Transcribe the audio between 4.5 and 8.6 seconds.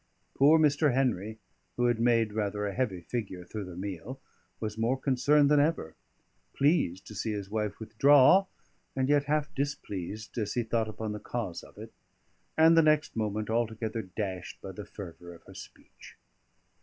was more concerned than ever; pleased to see his wife withdraw,